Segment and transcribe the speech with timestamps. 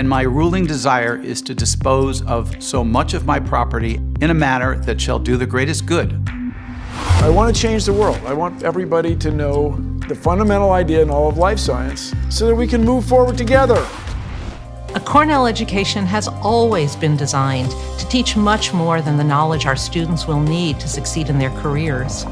[0.00, 4.34] and my ruling desire is to dispose of so much of my property in a
[4.34, 6.26] manner that shall do the greatest good.
[7.20, 8.16] I want to change the world.
[8.24, 9.76] I want everybody to know
[10.08, 13.86] the fundamental idea in all of life science so that we can move forward together.
[14.94, 19.76] A Cornell education has always been designed to teach much more than the knowledge our
[19.76, 22.24] students will need to succeed in their careers.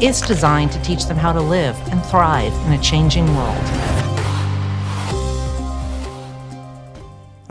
[0.00, 3.97] It's designed to teach them how to live and thrive in a changing world.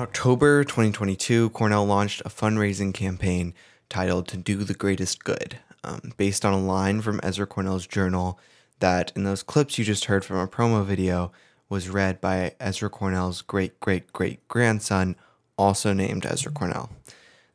[0.07, 3.53] October 2022, Cornell launched a fundraising campaign
[3.89, 8.39] titled To Do the Greatest Good, um, based on a line from Ezra Cornell's journal
[8.80, 11.33] that, in those clips you just heard from a promo video,
[11.67, 15.17] was read by Ezra Cornell's great great great grandson,
[15.57, 16.89] also named Ezra Cornell.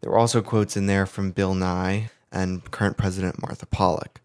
[0.03, 4.21] There were also quotes in there from Bill Nye and current President Martha Pollack.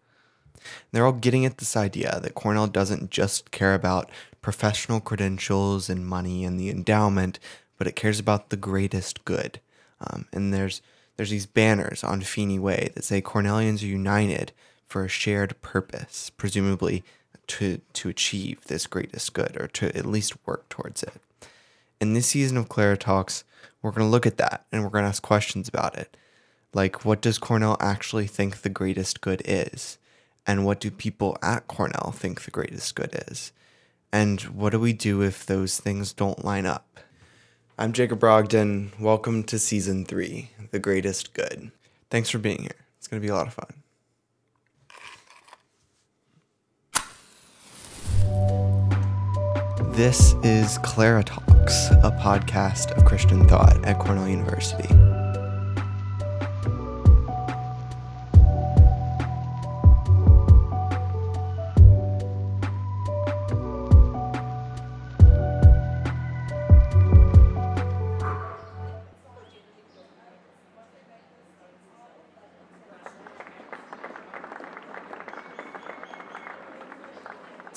[0.92, 4.10] They're all getting at this idea that Cornell doesn't just care about
[4.42, 7.38] professional credentials and money and the endowment,
[7.78, 9.60] but it cares about the greatest good.
[10.00, 10.82] Um, and there's
[11.16, 14.52] there's these banners on Feeney Way that say Cornellians are united
[14.86, 17.02] for a shared purpose, presumably
[17.46, 21.14] to to achieve this greatest good or to at least work towards it.
[22.00, 23.42] In this season of ClariTalks,
[23.82, 26.16] we're going to look at that and we're going to ask questions about it.
[26.74, 29.98] Like, what does Cornell actually think the greatest good is?
[30.46, 33.52] And what do people at Cornell think the greatest good is?
[34.12, 37.00] And what do we do if those things don't line up?
[37.80, 38.90] I'm Jacob Brogdon.
[38.98, 41.70] Welcome to season three, The Greatest Good.
[42.10, 42.74] Thanks for being here.
[42.96, 43.72] It's going to be a lot of fun.
[49.94, 54.88] This is ClariTalks, a podcast of Christian thought at Cornell University.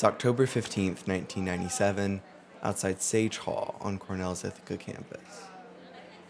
[0.01, 2.23] It's October 15th, 1997,
[2.63, 5.43] outside Sage Hall on Cornell's Ithaca campus.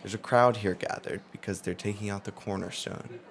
[0.01, 3.21] There's a crowd here gathered because they're taking out the cornerstone,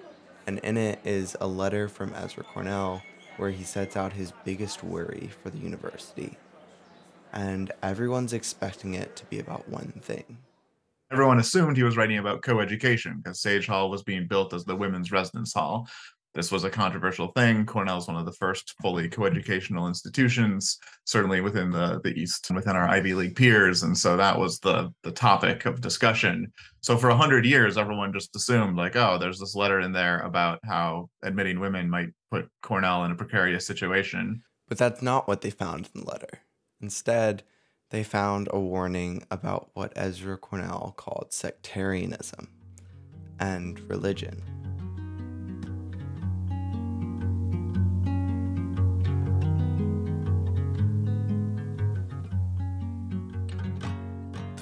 [0.47, 3.03] and in it is a letter from Ezra Cornell
[3.37, 6.35] where he sets out his biggest worry for the university.
[7.31, 10.39] And everyone's expecting it to be about one thing.
[11.11, 14.75] Everyone assumed he was writing about coeducation because Sage Hall was being built as the
[14.75, 15.87] women's residence hall,
[16.33, 17.65] this was a controversial thing.
[17.65, 22.55] Cornell is one of the first fully coeducational institutions, certainly within the, the East and
[22.55, 23.83] within our Ivy League peers.
[23.83, 26.51] And so that was the, the topic of discussion.
[26.79, 30.59] So for 100 years, everyone just assumed, like, oh, there's this letter in there about
[30.63, 34.41] how admitting women might put Cornell in a precarious situation.
[34.69, 36.39] But that's not what they found in the letter.
[36.79, 37.43] Instead,
[37.89, 42.47] they found a warning about what Ezra Cornell called sectarianism
[43.37, 44.60] and religion.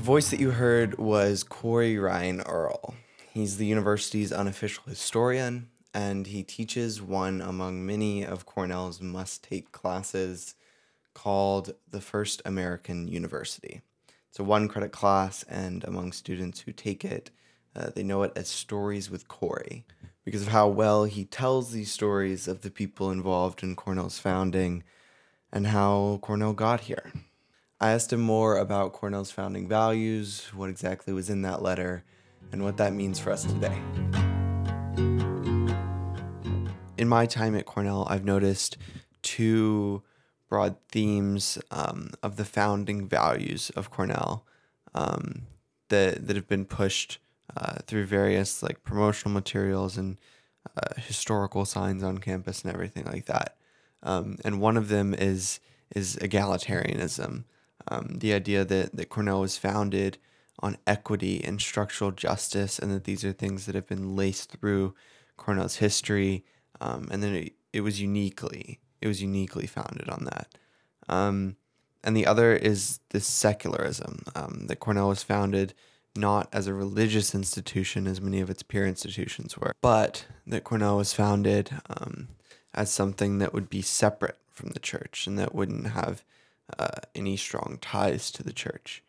[0.10, 2.96] Voice that you heard was Corey Ryan Earle.
[3.32, 9.72] He's the university's unofficial historian, and he teaches one among many of Cornell's must take
[9.72, 10.56] classes
[11.14, 13.82] called the First American University.
[14.30, 17.30] It's a one credit class, and among students who take it,
[17.76, 19.86] uh, they know it as Stories with Corey
[20.26, 24.84] because of how well he tells these stories of the people involved in Cornell's founding
[25.54, 27.14] and how Cornell got here.
[27.82, 32.04] I asked him more about Cornell's founding values, what exactly was in that letter,
[32.52, 33.78] and what that means for us today.
[36.98, 38.76] In my time at Cornell, I've noticed
[39.22, 40.04] two
[40.50, 44.46] broad themes um, of the founding values of Cornell
[44.94, 45.44] um,
[45.88, 47.20] that that have been pushed
[47.56, 50.20] uh, through various like promotional materials and
[50.76, 53.56] uh, historical signs on campus and everything like that.
[54.04, 55.62] Um, and one of them is
[55.96, 57.46] is egalitarianism
[57.90, 60.18] um, the idea that, that Cornell was founded
[60.62, 64.94] on equity and structural justice, and that these are things that have been laced through
[65.38, 66.44] Cornell's history,
[66.82, 70.48] um, and then it, it was uniquely it was uniquely founded on that.
[71.08, 71.56] Um,
[72.04, 75.74] and the other is this secularism um, that Cornell was founded
[76.16, 80.98] not as a religious institution as many of its peer institutions were, but that Cornell
[80.98, 82.30] was founded um,
[82.74, 86.24] as something that would be separate from the church and that wouldn't have
[86.78, 89.04] uh, any strong ties to the church.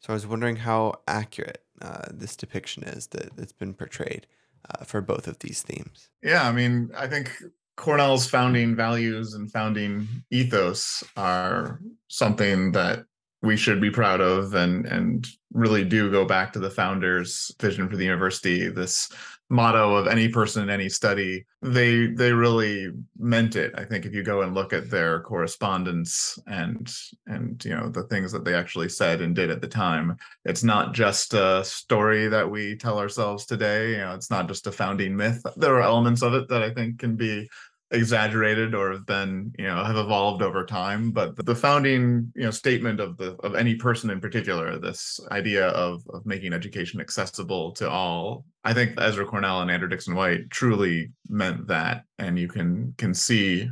[0.00, 4.26] So I was wondering how accurate uh, this depiction is that, that's been portrayed
[4.70, 6.08] uh, for both of these themes.
[6.22, 7.32] Yeah, I mean, I think
[7.76, 13.04] Cornell's founding values and founding ethos are something that
[13.42, 17.88] we should be proud of and and really do go back to the founders vision
[17.88, 19.08] for the university this
[19.48, 21.44] motto of any person in any study.
[21.62, 26.38] They they really meant it i think if you go and look at their correspondence
[26.46, 26.92] and
[27.26, 30.16] and you know the things that they actually said and did at the time.
[30.44, 34.66] It's not just a story that we tell ourselves today you know it's not just
[34.66, 35.44] a founding myth.
[35.56, 37.48] There are elements of it that i think can be
[37.92, 42.50] exaggerated or have been you know have evolved over time but the founding you know
[42.50, 47.70] statement of the of any person in particular this idea of of making education accessible
[47.70, 52.04] to all i think ezra cornell and andrew dickson white truly meant that.
[52.18, 53.68] And you can can see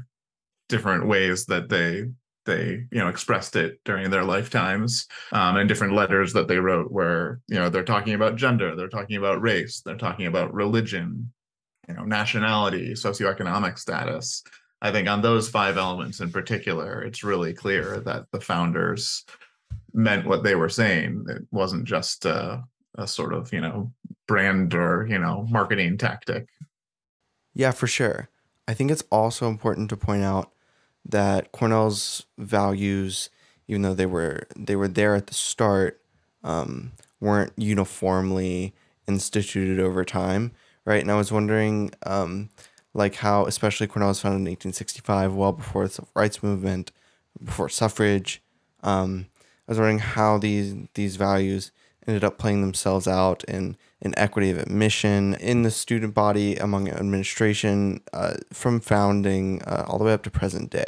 [0.68, 2.06] different ways that they
[2.46, 5.06] they you know expressed it during their lifetimes.
[5.32, 8.88] Um, and different letters that they wrote where you know they're talking about gender they're
[8.88, 11.32] talking about race they're talking about religion
[11.88, 14.42] you know, nationality, socioeconomic status.
[14.82, 19.24] I think on those five elements in particular, it's really clear that the founders
[19.92, 21.24] meant what they were saying.
[21.28, 22.62] It wasn't just a,
[22.96, 23.92] a sort of, you know,
[24.26, 26.48] brand or, you know, marketing tactic.
[27.54, 28.28] Yeah, for sure.
[28.66, 30.50] I think it's also important to point out
[31.06, 33.30] that Cornell's values,
[33.68, 36.00] even though they were they were there at the start,
[36.42, 38.74] um, weren't uniformly
[39.06, 40.52] instituted over time
[40.84, 41.00] right?
[41.00, 42.50] And I was wondering, um,
[42.92, 46.92] like how, especially Cornell was founded in 1865, well before the civil rights movement,
[47.42, 48.42] before suffrage.
[48.82, 49.26] Um,
[49.66, 51.72] I was wondering how these these values
[52.06, 56.88] ended up playing themselves out in in equity of admission in the student body among
[56.90, 60.84] administration uh, from founding uh, all the way up to present day.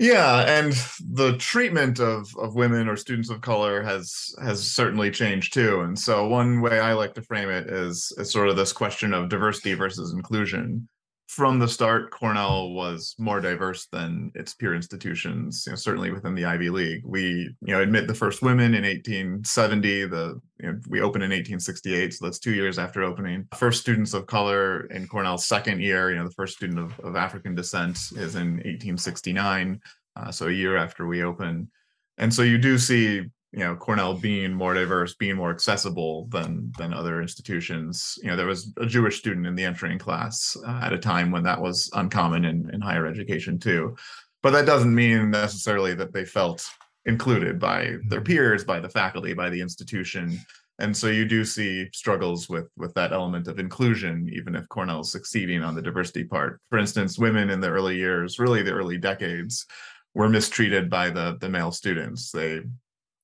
[0.00, 0.72] Yeah, and
[1.10, 5.80] the treatment of of women or students of color has has certainly changed too.
[5.82, 9.12] And so one way I like to frame it is is sort of this question
[9.12, 10.88] of diversity versus inclusion
[11.30, 16.34] from the start, Cornell was more diverse than its peer institutions, you know, certainly within
[16.34, 17.02] the Ivy League.
[17.04, 20.06] We, you know, admit the first women in 1870.
[20.06, 23.46] The you know, we opened in 1868, so that's two years after opening.
[23.54, 27.14] First students of color in Cornell's second year, you know, the first student of, of
[27.14, 29.80] African descent is in 1869,
[30.16, 31.70] uh, so a year after we open.
[32.18, 36.72] And so you do see you know Cornell being more diverse, being more accessible than
[36.78, 38.18] than other institutions.
[38.22, 41.30] You know, there was a Jewish student in the entering class uh, at a time
[41.30, 43.96] when that was uncommon in, in higher education too.
[44.42, 46.68] But that doesn't mean necessarily that they felt
[47.06, 48.24] included by their mm-hmm.
[48.24, 50.38] peers, by the faculty, by the institution.
[50.78, 55.10] And so you do see struggles with with that element of inclusion, even if Cornell's
[55.10, 56.60] succeeding on the diversity part.
[56.70, 59.66] For instance, women in the early years, really the early decades,
[60.14, 62.30] were mistreated by the the male students.
[62.30, 62.60] They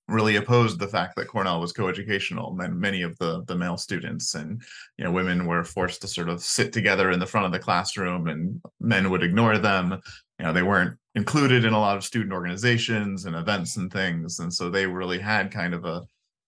[0.09, 2.59] really opposed the fact that Cornell was coeducational.
[2.63, 4.63] And many of the the male students and
[4.99, 7.59] you know women were forced to sort of sit together in the front of the
[7.59, 10.01] classroom and men would ignore them.
[10.39, 14.39] You know they weren't included in a lot of student organizations and events and things.
[14.39, 16.03] And so they really had kind of a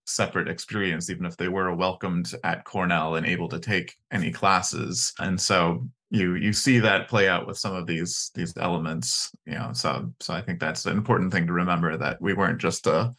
[0.05, 5.12] separate experience even if they were welcomed at Cornell and able to take any classes.
[5.19, 9.55] And so you you see that play out with some of these these elements you
[9.55, 9.70] know.
[9.72, 13.14] So so i think that's an important thing to remember that we weren't just a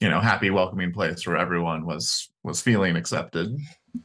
[0.00, 3.56] you know happy welcoming place where everyone was was feeling accepted.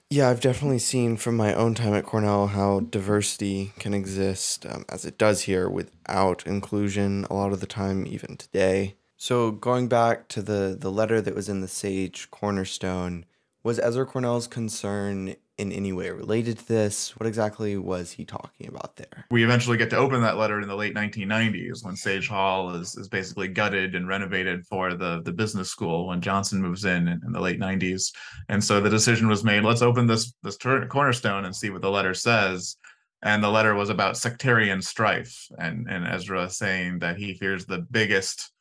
[0.10, 4.86] Yeah i've definitely seen from my own time at cornell how diversity can exist um,
[4.90, 8.96] as it does here without inclusion a lot of the time even today.
[9.18, 13.26] So going back to the the letter that was in the sage cornerstone
[13.64, 17.16] was ezra cornell's concern in any way related to this?
[17.18, 19.26] What exactly was he talking about there?
[19.32, 22.96] We eventually get to open that letter in the late 1990s when Sage Hall is,
[22.96, 27.22] is basically gutted and renovated for the, the business school when Johnson moves in, in
[27.30, 28.12] in the late 90s.
[28.50, 31.92] And so the decision was made let's open this, this cornerstone and see what the
[31.92, 32.78] letter says.
[33.22, 35.48] And the letter was about sectarian strife.
[35.58, 38.52] And, and Ezra saying that he fears the biggest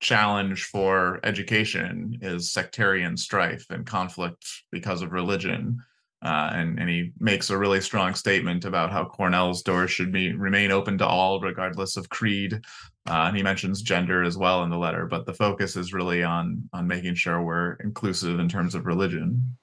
[0.00, 5.78] challenge for education is sectarian strife and conflict because of religion.
[6.22, 10.32] Uh, and, and he makes a really strong statement about how Cornell's doors should be
[10.32, 12.60] remain open to all, regardless of creed.
[13.08, 16.22] Uh, and he mentions gender as well in the letter, but the focus is really
[16.22, 19.56] on on making sure we're inclusive in terms of religion.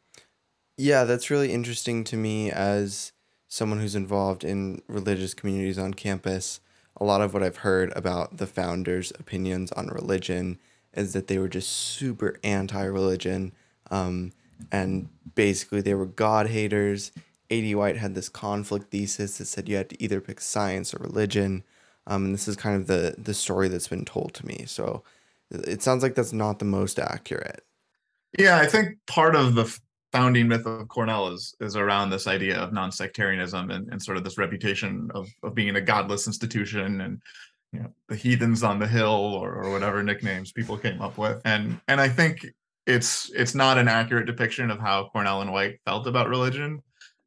[0.77, 3.13] Yeah, that's really interesting to me as
[3.47, 6.59] someone who's involved in religious communities on campus.
[6.97, 10.59] A lot of what I've heard about the founders' opinions on religion
[10.93, 13.53] is that they were just super anti-religion.
[13.89, 14.33] Um,
[14.71, 17.11] and basically they were God haters.
[17.49, 17.73] A.D.
[17.75, 21.63] White had this conflict thesis that said you had to either pick science or religion.
[22.05, 24.65] Um, and this is kind of the the story that's been told to me.
[24.67, 25.03] So
[25.51, 27.63] it sounds like that's not the most accurate.
[28.37, 29.75] Yeah, I think part of the
[30.11, 34.23] founding myth of Cornell is is around this idea of non-sectarianism and, and sort of
[34.23, 37.21] this reputation of, of being a godless institution and
[37.71, 41.39] you know the heathens on the hill or, or whatever nicknames people came up with
[41.45, 42.47] and and i think
[42.89, 46.81] it's it's not an accurate depiction of how cornell and white felt about religion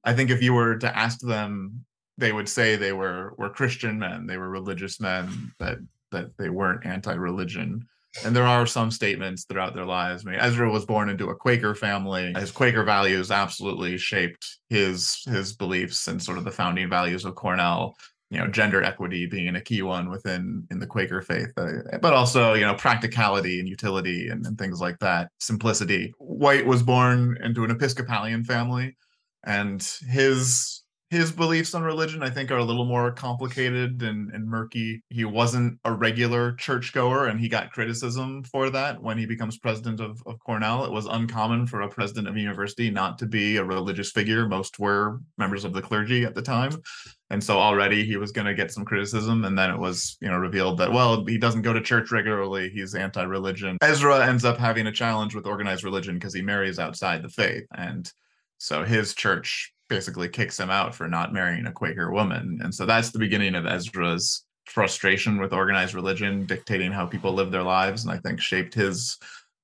[0.04, 1.84] i think if you were to ask them
[2.18, 5.78] they would say they were were christian men they were religious men that
[6.10, 7.86] that they weren't anti-religion
[8.24, 10.26] and there are some statements throughout their lives.
[10.26, 12.34] I mean, Ezra was born into a Quaker family.
[12.36, 17.34] His Quaker values absolutely shaped his his beliefs and sort of the founding values of
[17.34, 17.96] Cornell.
[18.32, 22.14] You know, gender equity being a key one within in the Quaker faith, uh, but
[22.14, 26.14] also you know practicality and utility and, and things like that, simplicity.
[26.18, 28.96] White was born into an Episcopalian family,
[29.44, 30.81] and his
[31.12, 35.02] his beliefs on religion, I think, are a little more complicated and, and murky.
[35.10, 40.00] He wasn't a regular churchgoer, and he got criticism for that when he becomes president
[40.00, 40.86] of, of Cornell.
[40.86, 44.48] It was uncommon for a president of a university not to be a religious figure.
[44.48, 46.80] Most were members of the clergy at the time.
[47.28, 49.44] And so already he was going to get some criticism.
[49.44, 52.70] And then it was, you know, revealed that, well, he doesn't go to church regularly.
[52.70, 53.76] He's anti religion.
[53.82, 57.64] Ezra ends up having a challenge with organized religion because he marries outside the faith.
[57.76, 58.10] And
[58.56, 62.58] so his church basically kicks him out for not marrying a Quaker woman.
[62.62, 67.50] And so that's the beginning of Ezra's frustration with organized religion dictating how people live
[67.50, 69.18] their lives and I think shaped his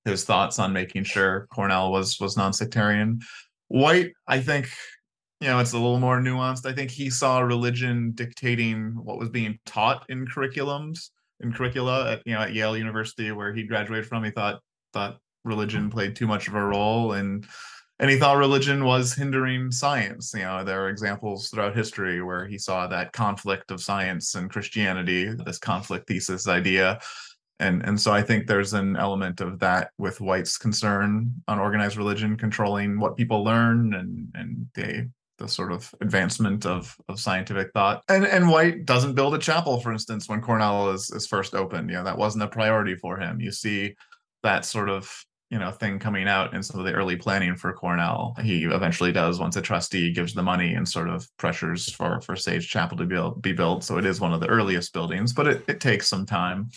[0.04, 3.20] his thoughts on making sure Cornell was was non-sectarian.
[3.68, 4.68] White, I think,
[5.40, 6.66] you know, it's a little more nuanced.
[6.66, 11.08] I think he saw religion dictating what was being taught in curriculums,
[11.40, 14.25] in curricula at you know at Yale University where he graduated from.
[14.25, 14.61] He thought
[14.92, 17.44] thought religion played too much of a role in
[18.00, 20.33] and he thought religion was hindering science.
[20.35, 24.50] You know, there are examples throughout history where he saw that conflict of science and
[24.50, 27.00] Christianity, this conflict thesis idea.
[27.61, 31.97] And, and so I think there's an element of that with White's concern on organized
[31.97, 37.73] religion controlling what people learn and, and the, the sort of advancement of, of scientific
[37.73, 38.05] thought.
[38.09, 41.90] And, and White doesn't build a chapel, for instance, when Cornell is, is first opened.
[41.90, 43.40] You know, that wasn't a priority for him.
[43.40, 43.97] You see
[44.45, 45.12] that sort of
[45.50, 48.35] you know thing coming out in some of the early planning for Cornell.
[48.43, 52.37] He eventually does once a trustee gives the money and sort of pressures for for
[52.37, 53.85] Sage Chapel to be, be built.
[53.85, 56.69] So it is one of the earliest buildings, but it, it takes some time.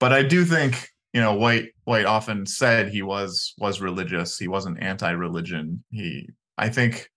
[0.00, 4.38] But I do think you know White White often said he was was religious.
[4.38, 5.84] He wasn't anti-religion.
[5.90, 7.10] He I think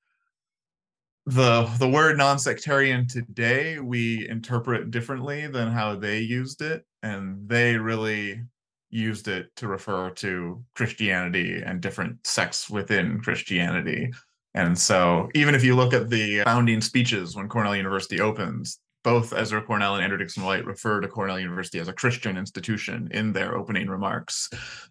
[1.26, 7.78] the the word non-sectarian today we interpret differently than how they used it and they
[7.78, 8.42] really
[8.90, 14.12] used it to refer to Christianity and different sects within Christianity.
[14.54, 19.32] And so, even if you look at the founding speeches when Cornell University opens, both
[19.32, 23.32] Ezra Cornell and Andrew Dickson White refer to Cornell University as a Christian institution in
[23.32, 24.50] their opening remarks.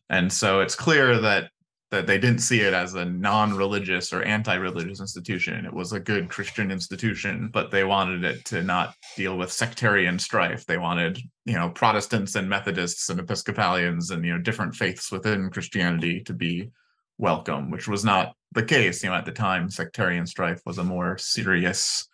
[0.08, 1.50] And so, it's clear that
[1.90, 5.64] that they didn't see it as a non-religious or anti-religious institution.
[5.64, 10.18] It was a good Christian institution, but they wanted it to not deal with sectarian
[10.18, 10.66] strife.
[10.66, 15.50] They wanted, you know, Protestants and Methodists and Episcopalians and you know different faiths within
[15.50, 16.70] Christianity to be
[17.16, 19.02] welcome, which was not the case.
[19.02, 22.06] You know, at the time, sectarian strife was a more serious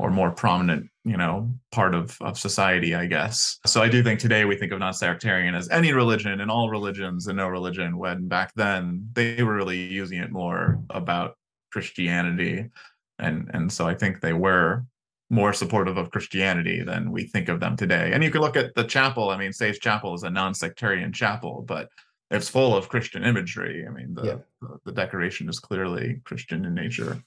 [0.00, 3.58] or more prominent, you know, part of, of society, I guess.
[3.66, 7.26] So I do think today we think of non-sectarian as any religion and all religions
[7.26, 11.36] and no religion, when back then they were really using it more about
[11.70, 12.70] Christianity.
[13.18, 14.84] And and so I think they were
[15.28, 18.12] more supportive of Christianity than we think of them today.
[18.12, 19.30] And you can look at the chapel.
[19.30, 21.88] I mean, Sage Chapel is a non-sectarian chapel, but
[22.30, 23.86] it's full of Christian imagery.
[23.86, 24.36] I mean, the, yeah.
[24.62, 27.22] the, the decoration is clearly Christian in nature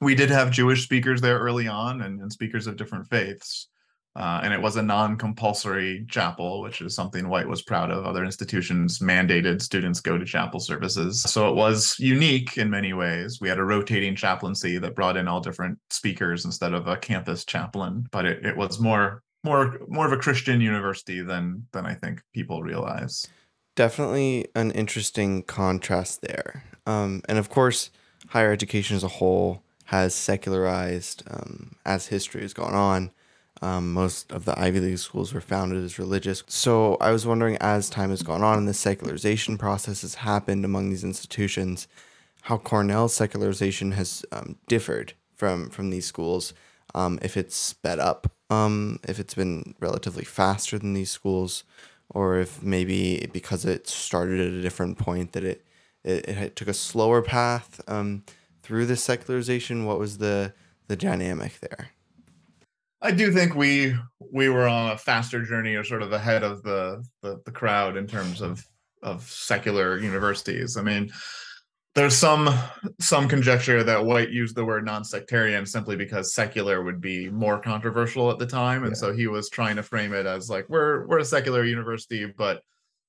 [0.00, 3.68] we did have Jewish speakers there early on and, and speakers of different faiths.
[4.16, 8.06] Uh, and it was a non-compulsory chapel, which is something White was proud of.
[8.06, 13.42] Other institutions mandated students go to chapel services, so it was unique in many ways.
[13.42, 17.44] We had a rotating chaplaincy that brought in all different speakers instead of a campus
[17.44, 21.92] chaplain, but it, it was more more more of a Christian university than than I
[21.92, 23.26] think people realize.
[23.74, 27.90] Definitely an interesting contrast there, um, and of course,
[28.28, 33.10] higher education as a whole has secularized um, as history has gone on.
[33.62, 36.42] Um, most of the Ivy League schools were founded as religious.
[36.46, 40.64] So I was wondering, as time has gone on and the secularization process has happened
[40.64, 41.88] among these institutions,
[42.42, 46.52] how Cornell's secularization has um, differed from from these schools.
[46.94, 51.64] Um, if it's sped up, um, if it's been relatively faster than these schools,
[52.10, 55.64] or if maybe because it started at a different point that it
[56.04, 57.80] it, it took a slower path.
[57.88, 58.24] Um,
[58.66, 59.84] through the secularization?
[59.84, 60.52] What was the
[60.88, 61.90] the dynamic there?
[63.00, 63.94] I do think we
[64.32, 67.96] we were on a faster journey or sort of ahead of the, the the, crowd
[67.96, 68.66] in terms of
[69.02, 70.76] of secular universities.
[70.76, 71.12] I mean,
[71.94, 72.48] there's some
[73.00, 78.32] some conjecture that White used the word non-sectarian simply because secular would be more controversial
[78.32, 79.00] at the time, and Yeah.
[79.00, 82.62] so he was trying to frame it as like we're we're a secular university, but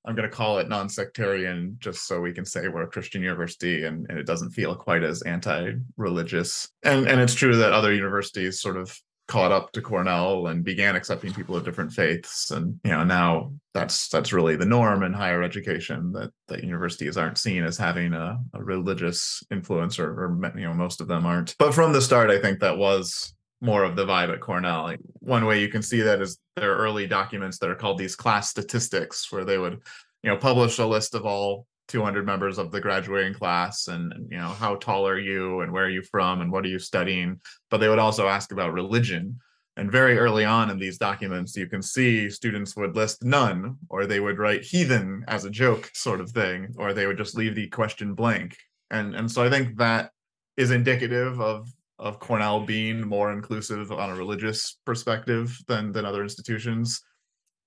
[0.07, 3.83] I'm going to call it non-sectarian just so we can say we're a Christian university,
[3.83, 6.69] and, and it doesn't feel quite as anti-religious.
[6.83, 8.97] And and it's true that other universities sort of
[9.27, 13.51] caught up to Cornell and began accepting people of different faiths, and you know now
[13.73, 18.13] that's that's really the norm in higher education that that universities aren't seen as having
[18.13, 21.55] a, a religious influence, or, or you know most of them aren't.
[21.59, 24.83] But from the start, I think that was more of the vibe at Cornell.
[24.83, 28.15] Like one way you can see that is their early documents that are called these
[28.15, 29.81] class statistics, where they would,
[30.23, 34.31] you know, publish a list of all 200 members of the graduating class and and,
[34.31, 36.79] you know how tall are you and where are you from and what are you
[36.79, 37.39] studying.
[37.69, 39.39] But they would also ask about religion.
[39.77, 44.05] And very early on in these documents you can see students would list none or
[44.05, 47.53] they would write heathen as a joke sort of thing or they would just leave
[47.53, 48.57] the question blank.
[48.89, 50.11] And and so i think that
[50.57, 51.69] is indicative of
[51.99, 57.01] of cornell being more inclusive on a religious perspective than than other institutions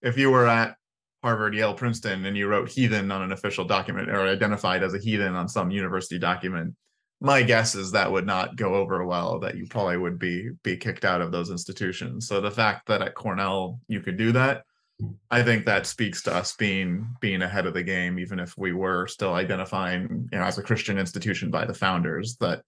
[0.02, 0.76] if you were at
[1.22, 4.98] Harvard, Yale, Princeton, and you wrote heathen on an official document or identified as a
[4.98, 6.74] heathen on some university document,
[7.20, 10.76] my guess is that would not go over well, that you probably would be be
[10.76, 12.26] kicked out of those institutions.
[12.26, 14.64] So the fact that at Cornell you could do that,
[15.30, 18.72] I think that speaks to us being being ahead of the game, even if we
[18.72, 22.62] were still identifying, you know, as a Christian institution by the founders, that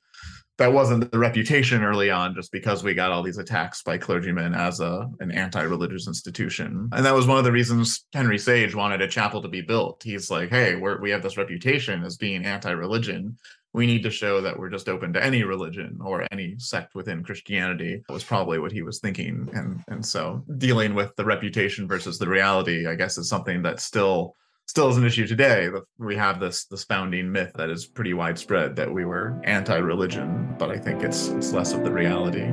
[0.62, 4.54] that wasn't the reputation early on just because we got all these attacks by clergymen
[4.54, 6.88] as a an anti-religious institution.
[6.92, 10.02] And that was one of the reasons henry sage wanted a chapel to be built.
[10.04, 13.36] He's like hey we have this reputation as being anti-religion.
[13.74, 17.24] We need to show that we're just open to any religion or any sect within
[17.24, 18.04] christianity.
[18.06, 19.48] That was probably what he was thinking.
[19.54, 23.80] And and so dealing with the reputation versus the reality i guess is something that
[23.80, 24.36] still
[24.72, 25.68] still is an issue today.
[25.98, 30.70] We have this this founding myth that is pretty widespread that we were anti-religion, but
[30.70, 32.48] I think it's it's less of the reality.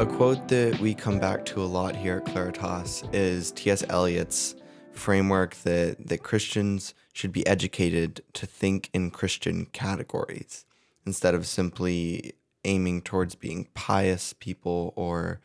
[0.00, 3.84] A quote that we come back to a lot here at Claritas is T.S.
[3.90, 4.54] Eliot's
[4.92, 10.64] framework that, that Christians should be educated to think in Christian categories
[11.04, 12.32] instead of simply
[12.66, 15.40] aiming towards being pious people or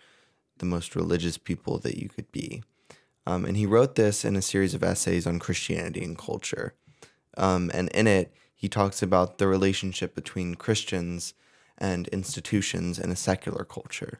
[0.57, 2.63] the most religious people that you could be.
[3.25, 6.73] Um, and he wrote this in a series of essays on Christianity and culture.
[7.37, 11.33] Um, and in it, he talks about the relationship between Christians
[11.77, 14.19] and institutions in a secular culture.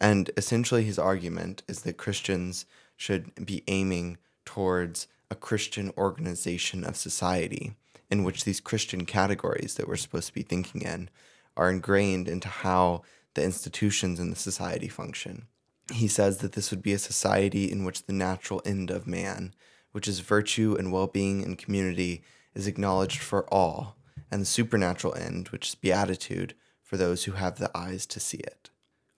[0.00, 6.96] And essentially, his argument is that Christians should be aiming towards a Christian organization of
[6.96, 7.74] society
[8.10, 11.10] in which these Christian categories that we're supposed to be thinking in
[11.56, 13.02] are ingrained into how
[13.34, 15.46] the institutions in the society function.
[15.92, 19.54] He says that this would be a society in which the natural end of man,
[19.92, 22.22] which is virtue and well being and community,
[22.54, 23.96] is acknowledged for all,
[24.30, 28.38] and the supernatural end, which is beatitude, for those who have the eyes to see
[28.38, 28.70] it.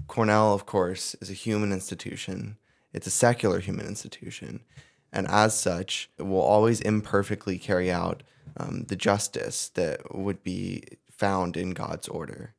[0.06, 2.56] Cornell, of course, is a human institution.
[2.92, 4.60] It's a secular human institution.
[5.12, 8.22] And as such, it will always imperfectly carry out
[8.56, 10.82] um, the justice that would be
[11.18, 12.54] found in God's order.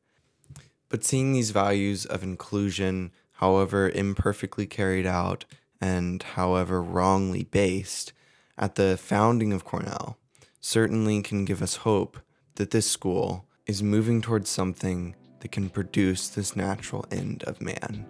[0.90, 5.46] But seeing these values of inclusion, however imperfectly carried out
[5.80, 8.12] and however wrongly based,
[8.58, 10.18] at the founding of Cornell,
[10.60, 12.20] certainly can give us hope
[12.56, 18.06] that this school is moving towards something that can produce this natural end of man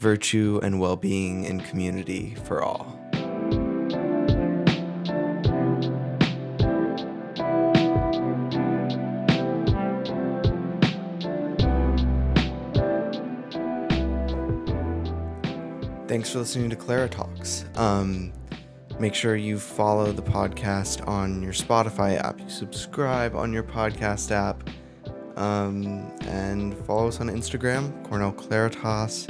[0.00, 3.03] virtue and well being and community for all.
[16.14, 17.76] Thanks for listening to ClariTalks.
[17.76, 18.32] Um,
[19.00, 24.30] make sure you follow the podcast on your Spotify app, you subscribe on your podcast
[24.30, 24.62] app,
[25.36, 29.28] um, and follow us on Instagram, Cornell Claritas.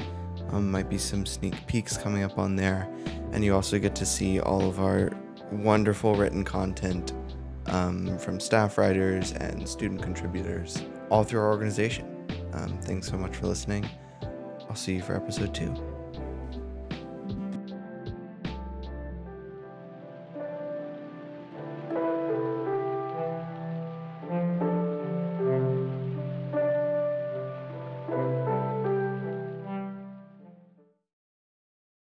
[0.51, 2.87] Um, might be some sneak peeks coming up on there,
[3.33, 5.11] and you also get to see all of our
[5.53, 7.15] wonderful written content
[7.69, 12.27] um, from staff writers and student contributors all through our organization.
[12.53, 13.89] Um, thanks so much for listening.
[14.69, 15.94] I'll see you for episode two.